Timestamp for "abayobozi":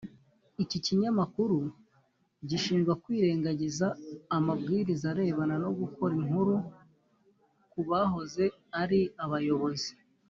9.25-9.91